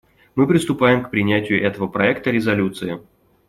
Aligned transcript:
Мы 0.33 0.47
приступаем 0.47 1.03
к 1.03 1.11
принятию 1.11 1.61
этого 1.63 1.85
проекта 1.87 2.31
резолюции. 2.31 2.99